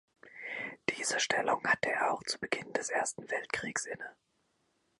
[0.89, 4.15] Diese Stellung hatte er auch zu Beginn des Ersten Weltkriegs inne.